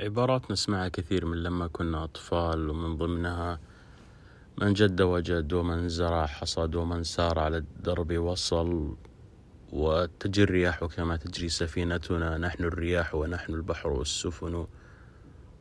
[0.00, 3.60] عبارات نسمعها كثير من لما كنا أطفال ومن ضمنها
[4.58, 8.96] من جد وجد ومن زرع حصد ومن سار على الدرب وصل
[9.72, 14.66] وتجري الرياح كما تجري سفينتنا نحن الرياح ونحن البحر والسفن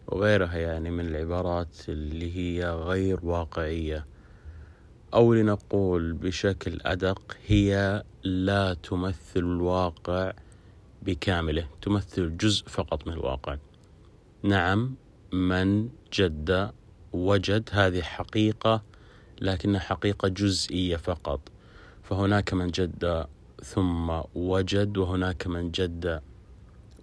[0.08, 4.06] وغيرها يعني من العبارات اللي هي غير واقعية.
[5.14, 10.34] أو لنقول بشكل أدق هي لا تمثل الواقع
[11.02, 13.58] بكامله تمثل جزء فقط من الواقع.
[14.46, 14.96] نعم
[15.34, 16.72] من جد
[17.14, 18.84] وجد هذه حقيقة
[19.42, 21.52] لكنها حقيقة جزئية فقط.
[22.04, 23.26] فهناك من جد
[23.64, 26.22] ثم وجد وهناك من جد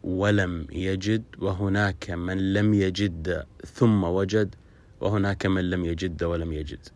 [0.02, 4.54] ولم يجد وهناك من لم يجد ثم وجد
[5.00, 6.88] وهناك من لم يجد ولم يجد.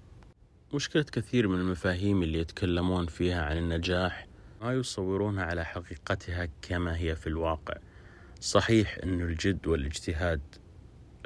[0.74, 4.26] مشكلة كثير من المفاهيم اللي يتكلمون فيها عن النجاح
[4.62, 7.74] ما يصورونها على حقيقتها كما هي في الواقع.
[8.40, 10.40] صحيح أن الجد والاجتهاد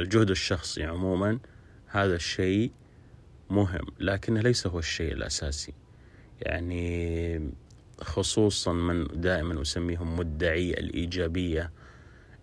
[0.00, 1.38] الجهد الشخصي عموما
[1.86, 2.72] هذا الشيء
[3.50, 5.75] مهم لكنه ليس هو الشيء الأساسي.
[6.41, 7.50] يعني
[8.00, 11.70] خصوصا من دائما أسميهم مدعي الإيجابية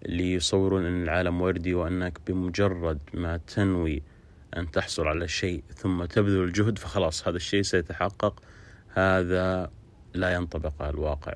[0.05, 4.03] اللي يصورون أن العالم وردي وأنك بمجرد ما تنوي
[4.57, 8.43] أن تحصل على شيء ثم تبذل الجهد فخلاص هذا الشيء سيتحقق.
[8.89, 9.71] هذا
[10.13, 11.33] لا ينطبق على الواقع.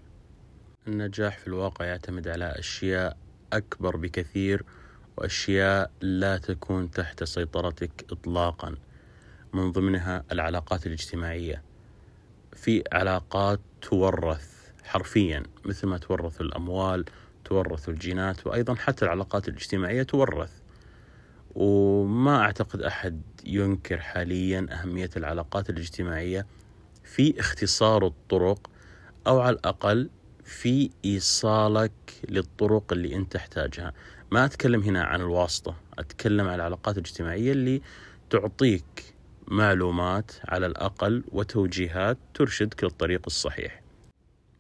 [0.88, 3.18] النجاح في الواقع يعتمد على أشياء
[3.54, 4.64] أكبر بكثير
[5.18, 8.76] وأشياء لا تكون تحت سيطرتك إطلاقا
[9.54, 11.64] من ضمنها العلاقات الاجتماعية.
[12.54, 17.06] في علاقات تورث حرفيا مثل ما تورث الأموال
[17.46, 20.52] تورث الجينات وأيضا حتى العلاقات الاجتماعية تورث.
[21.56, 26.46] وما أعتقد أحد ينكر حاليا أهمية العلاقات الاجتماعية
[27.04, 28.70] في اختصار الطرق
[29.28, 30.10] أو على الأقل
[30.52, 31.92] في إيصالك
[32.30, 33.94] للطرق اللي أنت تحتاجها.
[34.32, 37.82] ما أتكلم هنا عن الواسطة أتكلم عن العلاقات الاجتماعية اللي
[38.30, 39.16] تعطيك
[39.48, 43.82] معلومات على الأقل وتوجيهات ترشدك للطريق الصحيح.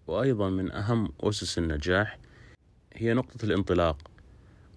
[0.07, 2.17] وأيضا من أهم أسس النجاح
[2.93, 3.97] هي نقطة الانطلاق.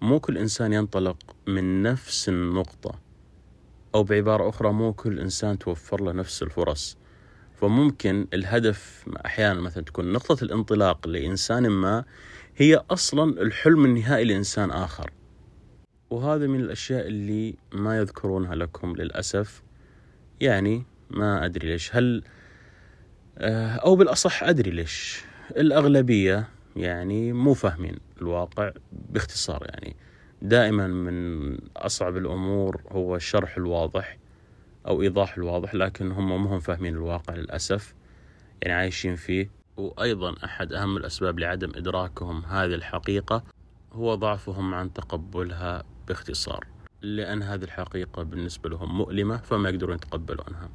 [0.03, 2.99] مو كل إنسان ينطلق من نفس النقطة
[3.95, 6.97] أو بعبارة أخرى مو كل إنسان توفر له نفس الفرص.
[7.55, 12.05] فممكن الهدف أحيانا مثلا تكون نقطة الانطلاق لإنسان ما
[12.57, 15.11] هي أصلا الحلم النهائي لإنسان آخر.
[16.11, 19.63] وهذا من الأشياء اللي ما يذكرونها لكم للأسف.
[20.41, 21.97] يعني ما أدري ليش.
[21.97, 22.23] هل
[23.39, 25.25] آه، أو بالأصح أدري ليش.
[25.57, 29.97] الأغلبية يعني مو فاهمين الواقع باختصار يعني.
[30.43, 34.19] دائما من أصعب الأمور هو الشرح الواضح.
[34.87, 37.95] أو إيضاح الواضح لكن هم ما هم فاهمين الواقع للأسف.
[38.63, 39.51] يعني عايشين فيه.
[39.77, 43.45] وأيضا أحد أهم الأسباب لعدم إدراكهم هذه الحقيقة
[43.93, 46.67] هو ضعفهم عن تقبلها باختصار.
[47.03, 50.69] لأن هذه الحقيقة بالنسبة لهم مؤلمة فما يقدرون يتقبلونها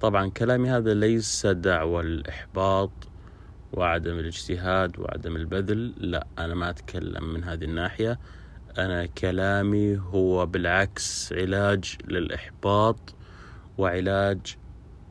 [0.00, 2.90] طبعا كلامي هذا ليس دعوة الإحباط
[3.72, 5.94] وعدم الاجتهاد وعدم البذل.
[5.96, 8.18] لا أنا ما أتكلم من هذه الناحية.
[8.78, 13.14] أنا كلامي هو بالعكس علاج للإحباط
[13.78, 14.56] وعلاج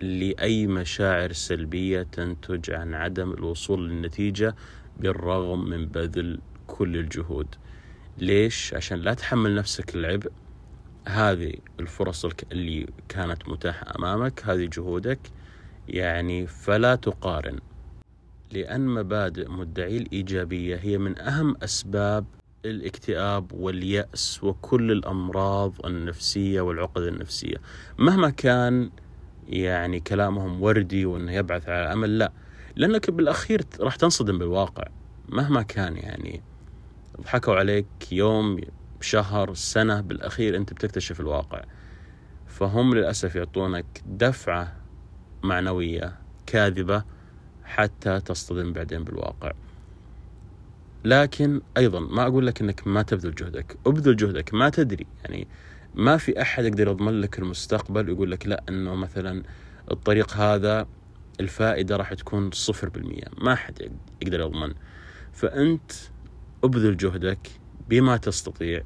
[0.01, 4.55] لأي مشاعر سلبية تنتج عن عدم الوصول للنتيجة
[4.99, 7.47] بالرغم من بذل كل الجهود.
[8.17, 10.31] ليش؟ عشان لا تحمل نفسك العبء
[11.07, 15.19] هذه الفرص اللي كانت متاحة أمامك هذه جهودك.
[15.87, 17.59] يعني فلا تقارن.
[18.51, 22.25] لأن مبادئ مدعي الإيجابية هي من أهم أسباب
[22.65, 27.55] الاكتئاب واليأس وكل الأمراض النفسية والعقد النفسية.
[27.97, 28.89] مهما كان
[29.47, 32.31] يعني كلامهم وردي وإنه يبعث على الأمل لا.
[32.75, 34.83] لأنك بالأخير راح تنصدم بالواقع
[35.29, 36.41] مهما كان يعني.
[37.21, 38.57] ضحكوا عليك يوم
[39.01, 41.63] شهر سنة بالأخير أنت بتكتشف الواقع.
[42.47, 44.75] فهم للأسف يعطونك دفعة
[45.43, 46.15] معنوية
[46.45, 47.03] كاذبة
[47.63, 49.51] حتى تصطدم بعدين بالواقع.
[51.05, 53.77] لكن أيضا ما أقول لك أنك ما تبذل جهدك.
[53.85, 55.05] أبذل جهدك ما تدري.
[55.23, 55.47] يعني
[55.95, 59.43] ما في أحد يقدر يضمن لك المستقبل ويقول لك لا أنه مثلا
[59.91, 60.87] الطريق هذا
[61.39, 63.23] الفائدة راح تكون صفر بالمية.
[63.37, 63.91] ما حد
[64.21, 64.73] يقدر يضمن.
[65.33, 65.91] فأنت
[66.63, 67.47] أبذل جهدك
[67.89, 68.83] بما تستطيع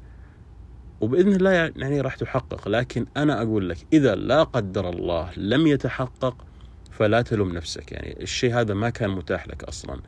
[1.00, 2.68] وبإذن الله يعني راح تحقق.
[2.68, 6.44] لكن أنا أقول لك إذا لا قدر الله لم يتحقق
[6.90, 7.92] فلا تلوم نفسك.
[7.92, 10.00] يعني الشيء هذا ما كان متاح لك أصلا.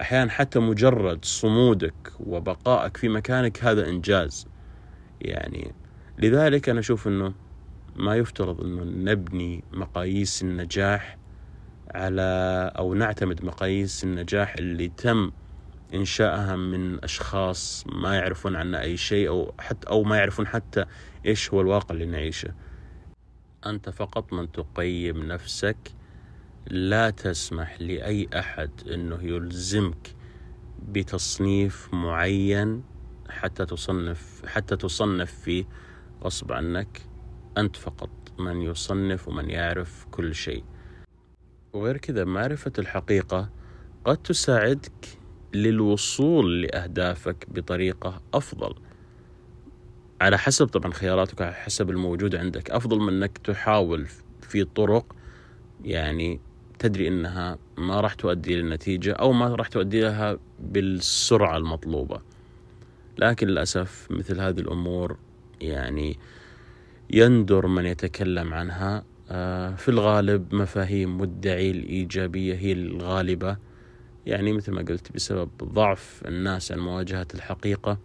[0.00, 4.46] أحيانا حتى مجرد صمودك وبقائك في مكانك هذا إنجاز.
[5.20, 5.74] يعني
[6.18, 7.34] لذلك أنا أشوف إنه
[7.96, 11.18] ما يفترض إنه نبني مقاييس النجاح
[11.94, 12.22] على
[12.78, 15.30] أو نعتمد مقاييس النجاح اللي تم
[15.94, 20.84] إنشائها من أشخاص ما يعرفون عنا أي شيء أو حتى أو ما يعرفون حتى
[21.26, 22.54] إيش هو الواقع اللي نعيشه.
[23.66, 25.97] أنت فقط من تقيم نفسك
[26.70, 30.14] لا تسمح لأي أحد أنه يلزمك
[30.88, 32.84] بتصنيف معين
[33.28, 35.64] حتى تصنف حتى تصنف فيه
[36.22, 37.00] غصب عنك
[37.58, 40.64] أنت فقط من يصنف ومن يعرف كل شيء.
[41.72, 43.50] وغير كذا معرفة الحقيقة
[44.04, 45.18] قد تساعدك
[45.54, 48.74] للوصول لأهدافك بطريقة أفضل.
[50.20, 52.70] على حسب طبعا خياراتك على حسب الموجود عندك.
[52.70, 54.06] أفضل من أنك تحاول
[54.40, 55.16] في طرق
[55.84, 56.47] يعني
[56.78, 62.20] تدري أنها ما راح تؤدي للنتيجة أو ما راح تؤدي لها بالسرعة المطلوبة.
[63.18, 65.16] لكن للأسف مثل هذه الأمور
[65.60, 66.18] يعني
[67.10, 69.04] يندر من يتكلم عنها.
[69.30, 73.56] آه، في الغالب مفاهيم مدعي الإيجابية هي الغالبة.
[74.26, 77.98] يعني مثل ما قلت بسبب ضعف الناس عن مواجهة الحقيقة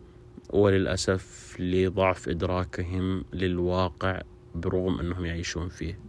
[0.50, 4.22] وللأسف لضعف إدراكهم للواقع
[4.56, 6.00] برغم أنهم يعيشون فيه.